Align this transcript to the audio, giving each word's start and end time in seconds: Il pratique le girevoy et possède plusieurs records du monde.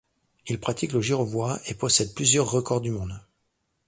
Il 0.47 0.59
pratique 0.59 0.93
le 0.93 1.01
girevoy 1.01 1.59
et 1.67 1.75
possède 1.75 2.15
plusieurs 2.15 2.49
records 2.49 2.81
du 2.81 2.89
monde. 2.89 3.21